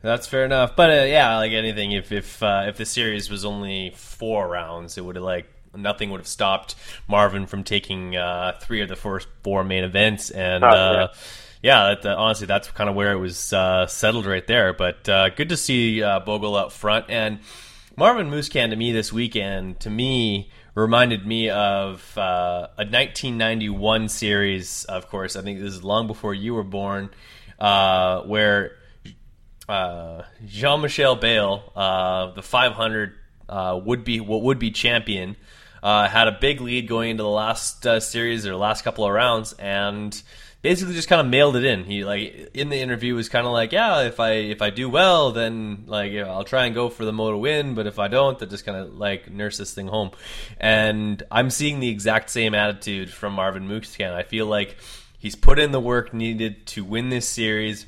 [0.00, 3.44] That's fair enough, but uh, yeah, like anything, if if uh, if the series was
[3.44, 6.74] only four rounds, it would have like nothing would have stopped
[7.06, 11.08] Marvin from taking uh, three of the first four main events, and oh, uh,
[11.62, 14.72] yeah, yeah that, uh, honestly, that's kind of where it was uh, settled right there.
[14.72, 15.04] But
[15.36, 17.38] good to see Bogle up front, and
[17.96, 24.84] Marvin Musquin to me this weekend, to me reminded me of a 1991 series.
[24.84, 27.10] Of course, I think this is long before you were born,
[27.58, 28.72] where
[29.68, 33.14] uh, Jean Michel Bayle, uh, the 500
[33.48, 35.36] uh, would be what would be champion,
[35.82, 39.12] uh, had a big lead going into the last uh, series or last couple of
[39.12, 40.22] rounds, and
[40.62, 41.84] basically just kind of mailed it in.
[41.84, 44.88] He like in the interview was kind of like, yeah, if I if I do
[44.88, 47.98] well, then like you know, I'll try and go for the moto win, but if
[47.98, 50.12] I don't, then just kind of like nurse this thing home.
[50.58, 54.12] And I'm seeing the exact same attitude from Marvin Musquin.
[54.12, 54.76] I feel like
[55.18, 57.86] he's put in the work needed to win this series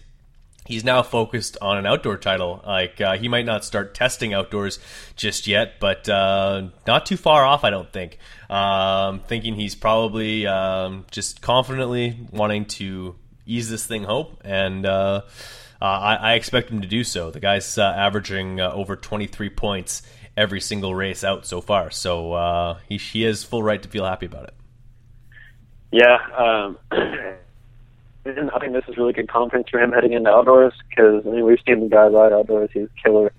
[0.66, 2.62] he's now focused on an outdoor title.
[2.66, 4.78] Like uh, he might not start testing outdoors
[5.16, 8.18] just yet, but uh, not too far off, I don't think.
[8.50, 15.22] Um, thinking he's probably um, just confidently wanting to ease this thing hope, and uh,
[15.80, 17.30] uh I, I, expect him to do so.
[17.30, 20.02] The guy's uh, averaging uh, over 23 points
[20.36, 24.26] every single race out so far, so he, he has full right to feel happy
[24.26, 24.54] about it.
[25.90, 26.18] Yeah.
[26.36, 26.78] Um,
[28.24, 31.30] and I think this is really good confidence for him heading into outdoors because I
[31.30, 32.70] mean we've seen the guy ride outdoors.
[32.72, 33.32] He's killer,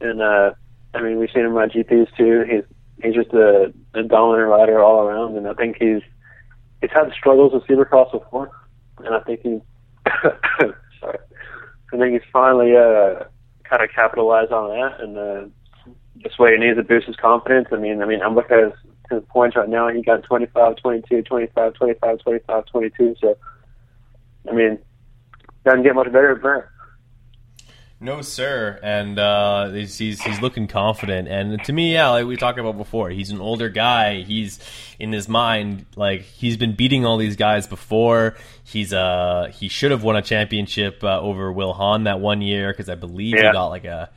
[0.00, 0.52] and uh,
[0.94, 2.44] I mean we've seen him ride GPs too.
[2.48, 2.64] He's
[3.02, 6.02] he's just a, a dominant rider all around, and I think he's
[6.80, 8.50] he's had struggles with Supercross before,
[8.98, 9.60] and I think he's
[11.00, 11.18] sorry,
[11.92, 13.24] I think he's finally uh,
[13.64, 15.92] kind of capitalized on that, and uh,
[16.22, 17.68] this way he needs to boost his confidence.
[17.72, 18.72] I mean, I mean I'm looking
[19.10, 19.88] his points right now.
[19.88, 23.16] He got 25, 22, 25, 25, 25, 22.
[23.20, 23.36] So
[24.48, 24.78] I mean,
[25.64, 26.68] doesn't get much better than that.
[28.02, 31.28] No, sir, and uh, he's, he's, he's looking confident.
[31.28, 34.22] And to me, yeah, like we talked about before, he's an older guy.
[34.22, 34.58] He's
[34.98, 38.34] in his mind like he's been beating all these guys before.
[38.64, 42.72] He's uh he should have won a championship uh, over Will Hahn that one year
[42.72, 43.46] because I believe yeah.
[43.46, 44.10] he got like a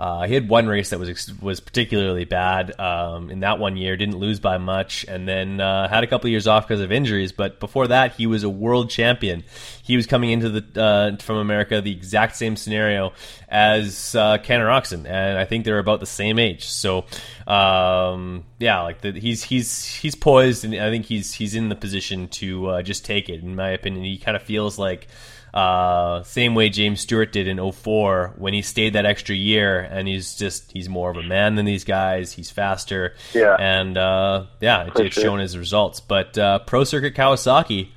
[0.00, 3.98] uh, he had one race that was was particularly bad um, in that one year.
[3.98, 6.90] Didn't lose by much, and then uh, had a couple of years off because of
[6.90, 7.32] injuries.
[7.32, 9.44] But before that, he was a world champion.
[9.82, 13.12] He was coming into the uh, from America the exact same scenario
[13.46, 16.64] as uh, and I think they're about the same age.
[16.64, 17.04] So,
[17.46, 21.76] um, yeah, like the, he's he's he's poised, and I think he's he's in the
[21.76, 23.42] position to uh, just take it.
[23.42, 25.08] In my opinion, he kind of feels like.
[25.52, 30.06] Uh, same way James Stewart did in 04 when he stayed that extra year, and
[30.06, 32.32] he's just he's more of a man than these guys.
[32.32, 36.00] He's faster, yeah, and uh, yeah, it, it's shown his results.
[36.00, 37.88] But uh, Pro Circuit Kawasaki,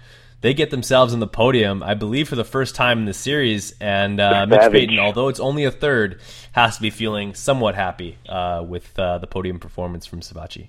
[0.42, 3.74] they get themselves in the podium, I believe, for the first time in the series.
[3.80, 6.20] And uh, Mitch Payton, although it's only a third,
[6.52, 10.68] has to be feeling somewhat happy uh, with uh, the podium performance from Savatgy.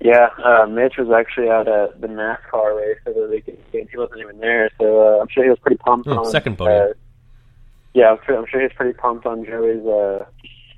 [0.00, 3.58] Yeah, uh, Mitch was actually out at the NASCAR race over the weekend.
[3.72, 6.06] He wasn't even there, so uh, I'm sure he was pretty pumped.
[6.06, 6.90] Oh, on, second podium.
[6.90, 6.92] Uh,
[7.94, 10.26] yeah, I'm sure, I'm sure he's pretty pumped on Joey's uh,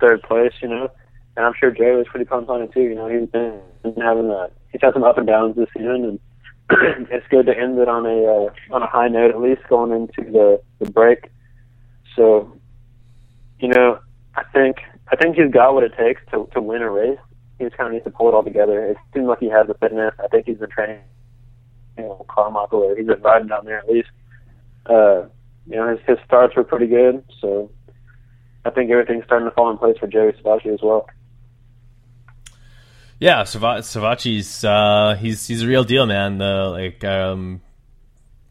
[0.01, 0.53] third place.
[0.63, 0.89] You know,
[1.37, 2.83] and I'm sure Joey was pretty pumped on it too.
[2.83, 3.61] You know, he's been
[4.01, 6.21] having a he's had some up and downs this season, and
[7.11, 9.91] it's good to end it on a uh, on a high note at least going
[9.91, 11.29] into the the break.
[12.15, 12.57] So,
[13.59, 13.99] you know,
[14.37, 14.77] I think
[15.11, 17.19] I think he's got what it takes to to win a race
[17.59, 18.85] he just kind of needs to pull it all together.
[18.87, 20.15] It seems like he has the fitness.
[20.23, 21.01] I think he's been training,
[21.97, 24.09] you know, Carmichael, or he's been riding down there at least.
[24.87, 25.27] Uh,
[25.67, 27.71] you know, his his starts were pretty good, so
[28.65, 31.09] I think everything's starting to fall in place for Joey Savatgy as well.
[33.19, 36.39] Yeah, Savatgy's uh, he's he's a real deal, man.
[36.39, 37.61] The like um,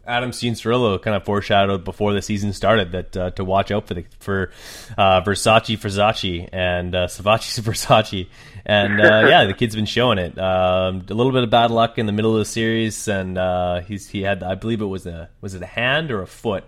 [0.07, 3.93] Adam Cianciarulo kind of foreshadowed before the season started that uh, to watch out for
[3.93, 4.51] the for
[4.97, 8.27] uh, Versace Versace and uh, Savatgy's Versace,
[8.65, 10.37] and uh, yeah, the kid's been showing it.
[10.37, 13.81] Um, a little bit of bad luck in the middle of the series, and uh,
[13.81, 16.63] he's he had I believe it was a was it a hand or a foot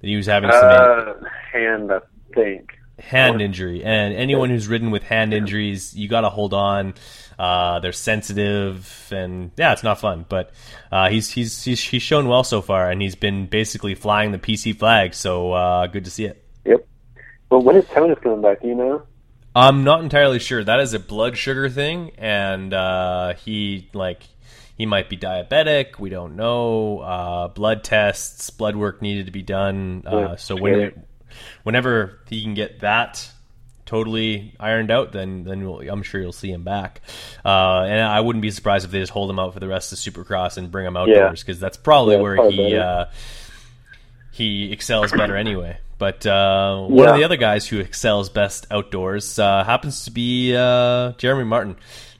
[0.00, 1.98] that he was having some uh, hand I
[2.34, 6.94] think hand injury, and anyone who's ridden with hand injuries, you got to hold on.
[7.38, 10.24] Uh, they're sensitive, and yeah, it's not fun.
[10.28, 10.52] But
[10.90, 14.38] uh, he's, he's he's he's shown well so far, and he's been basically flying the
[14.38, 15.14] PC flag.
[15.14, 16.44] So uh, good to see it.
[16.64, 16.86] Yep.
[17.50, 18.62] Well, when is Tonis coming back?
[18.62, 19.02] Do you know?
[19.54, 20.62] I'm not entirely sure.
[20.62, 24.22] That is a blood sugar thing, and uh, he like
[24.76, 25.98] he might be diabetic.
[25.98, 26.98] We don't know.
[26.98, 30.04] Uh, blood tests, blood work needed to be done.
[30.06, 30.98] Uh, so when it,
[31.62, 33.30] whenever he can get that
[33.86, 37.00] totally ironed out, then then we'll, I'm sure you'll see him back.
[37.44, 39.92] Uh, and I wouldn't be surprised if they just hold him out for the rest
[39.92, 41.60] of Supercross and bring him outdoors because yeah.
[41.60, 43.06] that's probably yeah, where probably he uh,
[44.32, 45.78] he excels better anyway.
[45.98, 47.10] But uh, one yeah.
[47.12, 51.76] of the other guys who excels best outdoors uh, happens to be uh, Jeremy Martin.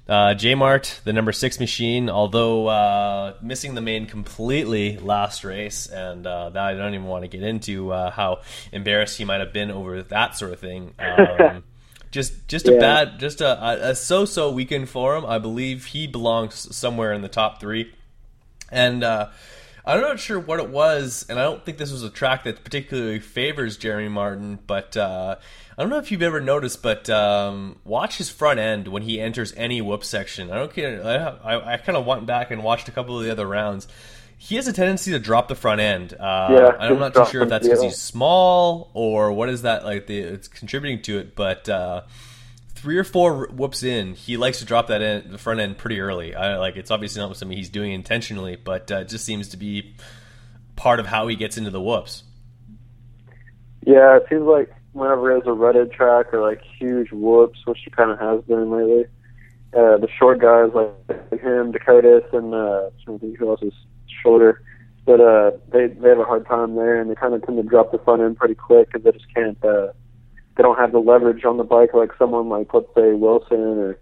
[0.09, 5.87] Uh, J Mart, the number six machine, although uh, missing the main completely last race,
[5.89, 9.41] and uh, that I don't even want to get into uh, how embarrassed he might
[9.41, 10.95] have been over that sort of thing.
[11.39, 11.65] Um,
[12.13, 12.79] just just a yeah.
[12.79, 15.27] bad, just a, a so-so weekend for him.
[15.27, 17.93] I believe he belongs somewhere in the top three,
[18.71, 19.29] and uh,
[19.87, 22.65] I'm not sure what it was, and I don't think this was a track that
[22.65, 25.37] particularly favors Jeremy Martin, but uh,
[25.79, 29.21] I don't know if you've ever noticed, but um, watch his front end when he
[29.21, 30.51] enters any whoop section.
[30.51, 31.05] I don't care.
[31.05, 33.87] I, I, I kind of went back and watched a couple of the other rounds.
[34.39, 36.15] He has a tendency to drop the front end.
[36.15, 39.85] Uh, yeah, I'm not too sure if that's because he's small or what is that
[39.85, 40.09] like.
[40.09, 42.03] The, it's contributing to it, but uh,
[42.77, 46.01] three or four whoops in, he likes to drop that in the front end pretty
[46.01, 46.35] early.
[46.35, 49.57] I like it's obviously not something he's doing intentionally, but uh, it just seems to
[49.57, 49.97] be
[50.77, 52.23] part of how he gets into the whoops.
[53.85, 57.91] Yeah, it seems like whenever there's a rutted track or like huge whoops, which he
[57.91, 59.05] kind of has been lately,
[59.73, 63.73] uh, the short guys like him, Dakotas, and uh, I think who else is
[64.23, 64.63] shorter,
[65.07, 67.63] but uh, they they have a hard time there, and they kind of tend to
[67.63, 69.57] drop the front end pretty quick because they just can't.
[69.65, 69.89] Uh,
[70.57, 73.99] they don't have the leverage on the bike like someone like let's say Wilson or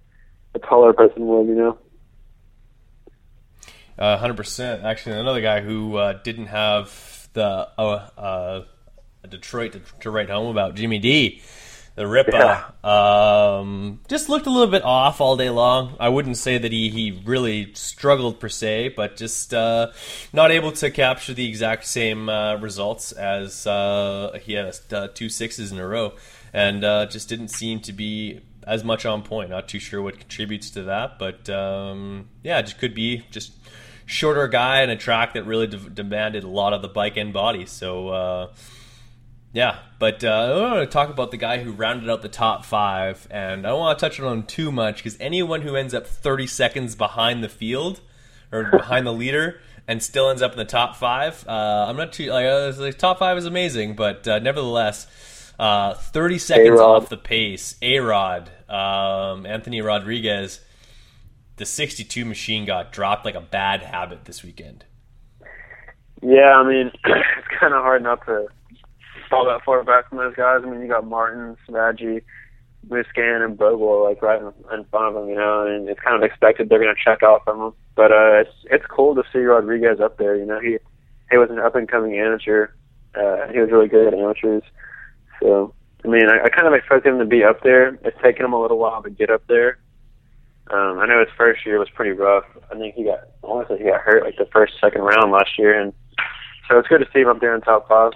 [0.55, 1.79] a taller person would, you know.
[3.99, 4.85] Uh, hundred percent.
[4.85, 8.63] Actually, another guy who uh, didn't have the uh, uh,
[9.29, 11.43] Detroit to, to, write home about, Jimmy D,
[11.95, 13.59] the Ripper, yeah.
[13.59, 15.97] um, just looked a little bit off all day long.
[16.01, 19.93] I wouldn't say that he, he really struggled per se, but just uh,
[20.33, 23.63] not able to capture the exact same uh, results as
[24.43, 24.75] he had
[25.15, 26.15] two sixes in a row,
[26.55, 29.51] and just didn't seem to be as much on point.
[29.51, 33.53] Not too sure what contributes to that, but um, yeah, just could be just
[34.07, 37.33] shorter guy and a track that really de- demanded a lot of the bike and
[37.33, 37.67] body.
[37.67, 38.53] So, uh,
[39.53, 42.65] yeah, but uh, I want to talk about the guy who rounded out the top
[42.65, 45.95] five, and I don't want to touch on him too much because anyone who ends
[45.95, 48.01] up 30 seconds behind the field
[48.51, 52.13] or behind the leader and still ends up in the top five, uh, I'm not
[52.13, 55.07] too like uh, the top five is amazing, but uh, nevertheless.
[55.59, 57.03] Uh, 30 seconds A-Rod.
[57.03, 57.77] off the pace.
[57.81, 60.61] A Rod, um, Anthony Rodriguez,
[61.57, 64.85] the 62 machine got dropped like a bad habit this weekend.
[66.23, 68.49] Yeah, I mean, it's kind of hard not to
[69.31, 70.61] fall that far back from those guys.
[70.65, 72.23] I mean, you got Martin, Savatgy,
[72.89, 76.17] Musquin, and Bogle like right in, in front of them, you know, and it's kind
[76.17, 77.73] of expected they're going to check out from them.
[77.95, 80.37] But uh, it's it's cool to see Rodriguez up there.
[80.37, 80.79] You know, he
[81.31, 82.69] he was an up and coming amateur.
[83.15, 84.65] Uh, he was really good at amateurs.
[85.45, 87.99] So I mean, I, I kind of expect him to be up there.
[88.03, 89.79] It's taken him a little while to get up there,
[90.71, 92.45] um, I know his first year was pretty rough.
[92.71, 95.79] I think he got, honestly, he got hurt like the first, second round last year,
[95.79, 95.93] and
[96.69, 98.13] so it's good to see him up there in top five.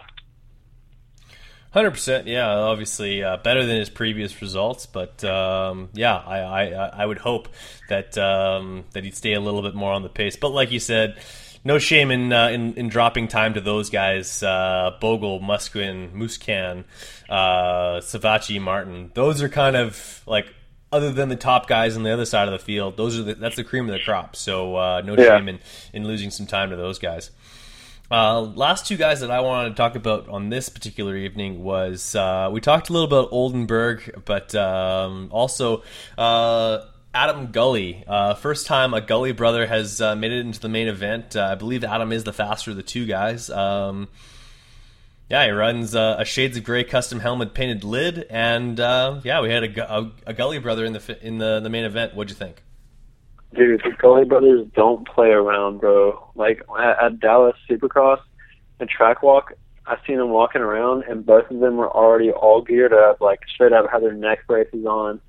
[1.70, 2.48] Hundred percent, yeah.
[2.48, 6.64] Obviously, uh, better than his previous results, but um, yeah, I, I,
[7.02, 7.48] I would hope
[7.90, 10.36] that um, that he'd stay a little bit more on the pace.
[10.36, 11.18] But like you said,
[11.64, 14.42] no shame in uh, in, in, dropping time to those guys.
[14.42, 16.84] Uh, Bogle, Musquin, Musquin,
[17.28, 19.10] uh, Savatgy, Martin.
[19.14, 20.46] Those are kind of like
[20.90, 23.34] other than the top guys on the other side of the field, those are the,
[23.34, 24.36] that's the cream of the crop.
[24.36, 25.36] So uh, no yeah.
[25.36, 25.58] shame in,
[25.92, 27.30] in losing some time to those guys.
[28.10, 32.14] Uh, last two guys that I wanted to talk about on this particular evening was
[32.14, 35.82] uh, we talked a little about Oldenburg, but um, also
[36.16, 38.04] uh, Adam Gully.
[38.06, 41.36] Uh, first time a Gully brother has uh, made it into the main event.
[41.36, 43.50] I believe Adam is the faster of the two guys.
[43.50, 44.08] Um,
[45.30, 49.42] yeah, he runs uh, a Shades of Grey custom helmet painted lid, and uh, yeah,
[49.42, 52.14] we had a, a, a, Gully brother in the in the, the main event.
[52.14, 52.62] What'd you think?
[53.54, 56.30] Dude, the Gully brothers don't play around, bro.
[56.34, 58.20] Like at, at Dallas Supercross
[58.80, 59.52] and track walk,
[59.86, 63.40] I've seen them walking around, and both of them were already all geared up, like
[63.52, 65.20] straight up, had their neck braces on.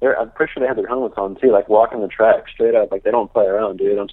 [0.00, 2.74] They're, I'm pretty sure they had their helmets on too, like walking the track straight
[2.74, 3.98] up, like they don't play around, dude.
[3.98, 4.08] I'm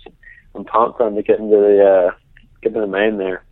[0.54, 2.12] I'm pumped for them to get into the uh,
[2.62, 3.43] get into the main there.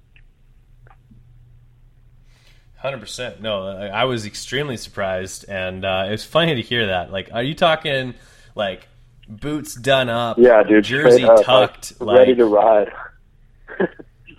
[2.78, 3.42] Hundred percent.
[3.42, 7.12] No, I, was extremely surprised, and uh, it was funny to hear that.
[7.12, 8.14] Like, are you talking
[8.54, 8.88] like
[9.28, 10.38] boots done up?
[10.38, 10.84] Yeah, dude.
[10.84, 12.92] Jersey up, tucked, like, ready to ride.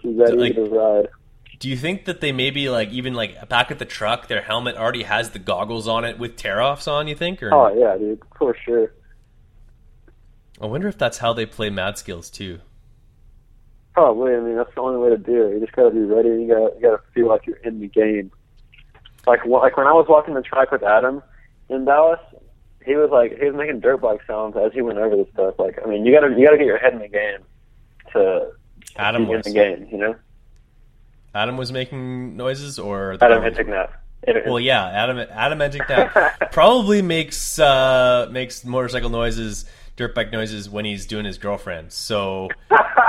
[0.05, 1.09] ready like, to ride.
[1.59, 4.77] Do you think that they maybe like even like back at the truck, their helmet
[4.77, 7.09] already has the goggles on it with tear offs on?
[7.09, 7.42] You think?
[7.42, 8.92] Or oh yeah, dude, for sure.
[10.61, 12.61] I wonder if that's how they play Mad Skills too.
[13.95, 14.35] Probably.
[14.35, 15.55] I mean, that's the only way to do it.
[15.55, 16.29] You just gotta be ready.
[16.29, 18.31] You gotta you gotta feel like you're in the game.
[19.27, 21.23] Like like when I was walking the track with Adam
[21.69, 22.21] in Dallas,
[22.85, 25.55] he was like he was making dirt bike sounds as he went over the stuff.
[25.59, 27.40] Like I mean, you gotta you gotta get your head in the game
[28.12, 28.51] to
[28.97, 29.88] Adam be in the game.
[29.90, 30.14] You know.
[31.37, 33.90] Adam was making noises, or Adam Enticknap.
[34.46, 39.66] Well, yeah, Adam Adam Enticknap probably makes uh, makes motorcycle noises,
[39.97, 41.93] dirt bike noises when he's doing his girlfriend.
[41.93, 42.49] So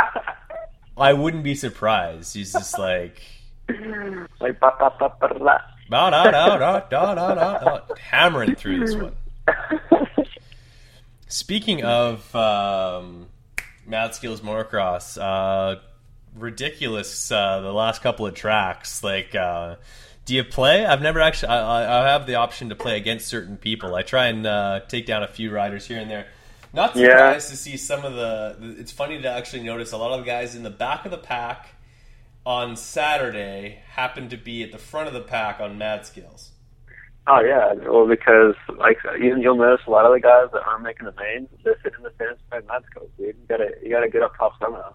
[0.97, 2.35] I wouldn't be surprised.
[2.35, 3.21] He's just like
[4.39, 5.63] like ba, ba, ba, ba.
[5.89, 9.15] Da, da, da, da, da, da, da, hammering through this one.
[11.29, 13.27] Speaking of um,
[13.85, 15.79] Mad Skills Motocross, uh,
[16.37, 19.03] ridiculous uh, the last couple of tracks.
[19.03, 19.75] Like, uh,
[20.25, 20.85] do you play?
[20.85, 21.49] I've never actually.
[21.49, 23.95] I, I, have the option to play against certain people.
[23.95, 26.27] I try and uh, take down a few riders here and there.
[26.73, 27.51] Not surprised yeah.
[27.51, 28.75] to see some of the.
[28.77, 31.17] It's funny to actually notice a lot of the guys in the back of the
[31.17, 31.69] pack
[32.45, 36.51] on Saturday happen to be at the front of the pack on Mad Skills.
[37.27, 40.83] Oh yeah, well because like you, you'll notice a lot of the guys that aren't
[40.83, 43.09] making the main, they're sitting in the fence by Mad Skills.
[43.17, 43.27] Dude.
[43.27, 44.93] You gotta you gotta get up top somehow.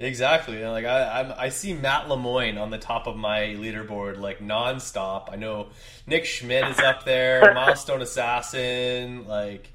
[0.00, 0.64] Exactly.
[0.64, 5.32] Like I, I, I see Matt Lemoine on the top of my leaderboard like nonstop.
[5.32, 5.68] I know
[6.06, 9.68] Nick Schmidt is up there, Milestone Assassin, like,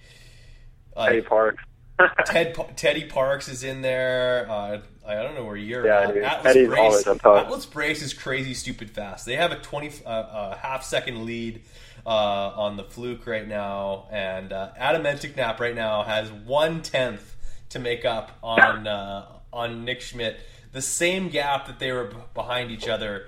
[0.95, 1.63] like Teddy Parks.
[2.25, 4.47] Ted Teddy Parks is in there.
[4.49, 6.13] Uh, I don't know where you're yeah, at.
[6.13, 6.23] Dude.
[6.23, 7.07] Atlas Teddy's Brace.
[7.07, 9.25] Atlas Brace is crazy, stupid fast.
[9.25, 11.61] They have a twenty uh, uh, half second lead
[12.05, 17.35] uh, on the fluke right now, and uh, Adam Enticknap right now has one tenth
[17.69, 20.39] to make up on uh, on Nick Schmidt.
[20.71, 23.27] The same gap that they were b- behind each other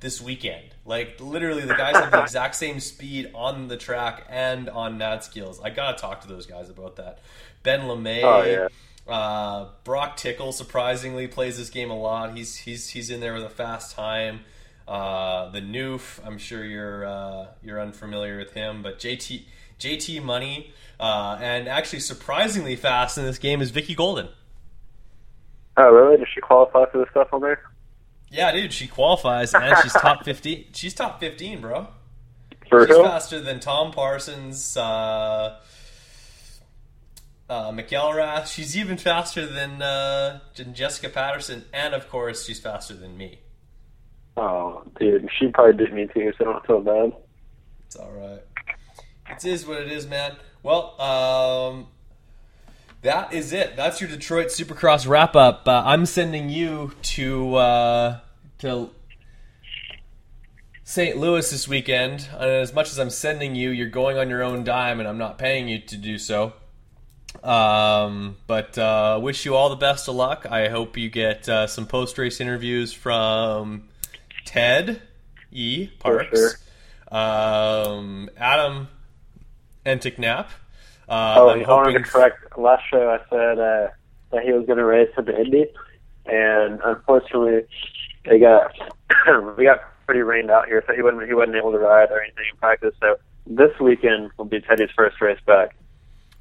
[0.00, 0.64] this weekend.
[0.84, 5.24] Like literally, the guys have the exact same speed on the track and on mad
[5.24, 5.60] skills.
[5.60, 7.20] I gotta talk to those guys about that.
[7.62, 8.22] Ben Lamay.
[8.22, 8.68] Oh, yeah.
[9.12, 12.36] Uh, Broc Tickle surprisingly plays this game a lot.
[12.36, 14.40] He's he's he's in there with a fast time.
[14.86, 19.44] Uh, the Noof, I'm sure you're uh, you're unfamiliar with him, but JT
[19.80, 24.28] JT Money, uh, and actually surprisingly fast in this game is Vicki Golden.
[25.76, 26.16] Oh really?
[26.16, 27.60] Does she qualify for the stuff on there?
[28.30, 30.66] Yeah, dude, she qualifies and she's top fifteen.
[30.72, 31.88] She's top fifteen, bro.
[32.68, 35.58] For she's faster than Tom Parsons, uh,
[37.48, 38.46] uh, McElrath.
[38.52, 40.40] She's even faster than uh,
[40.72, 43.38] Jessica Patterson, and of course, she's faster than me.
[44.36, 47.12] Oh, dude, she probably beat me too, so don't feel bad.
[47.86, 48.42] It's all right.
[49.30, 50.36] It is what it is, man.
[50.62, 51.86] Well, um,
[53.06, 53.76] that is it.
[53.76, 55.66] That's your Detroit Supercross wrap up.
[55.66, 58.20] Uh, I'm sending you to uh,
[58.58, 58.90] to
[60.82, 61.16] St.
[61.16, 62.28] Louis this weekend.
[62.32, 65.18] And as much as I'm sending you, you're going on your own dime, and I'm
[65.18, 66.52] not paying you to do so.
[67.44, 70.44] Um, but uh, wish you all the best of luck.
[70.50, 73.88] I hope you get uh, some post race interviews from
[74.44, 75.00] Ted
[75.52, 75.88] E.
[76.00, 77.16] Parks, sure.
[77.16, 78.88] um, Adam
[79.84, 80.48] Enticknap.
[81.08, 82.58] Uh, oh, I'm wanted to correct.
[82.58, 83.88] Last show I said uh,
[84.32, 85.66] that he was going to race at the Indy,
[86.26, 87.66] and unfortunately,
[88.24, 88.72] they got
[89.56, 92.20] we got pretty rained out here, so he wasn't he wasn't able to ride or
[92.20, 92.94] anything in practice.
[93.00, 95.76] So this weekend will be Teddy's first race back.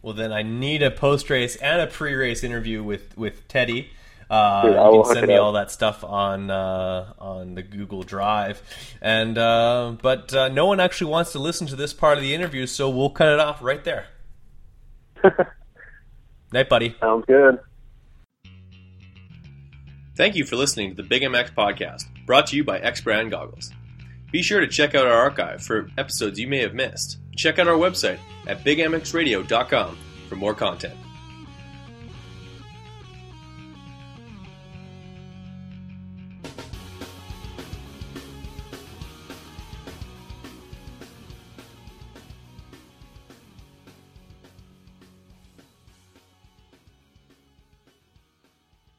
[0.02, 3.92] Well, then I need a post race and a pre race interview with with Teddy.
[4.30, 5.44] Uh, Dude, you can send me up.
[5.44, 8.62] all that stuff on uh, on the Google Drive,
[9.02, 12.34] and uh, but uh, no one actually wants to listen to this part of the
[12.34, 14.08] interview, so we'll cut it off right there.
[16.54, 16.96] Night, buddy.
[17.00, 17.60] Sounds good.
[20.16, 23.32] Thank you for listening to the Big MX podcast, brought to you by X Brand
[23.32, 23.72] Goggles.
[24.32, 27.18] Be sure to check out our archive for episodes you may have missed.
[27.36, 29.98] Check out our website at bigmxradio.com
[30.30, 30.96] for more content.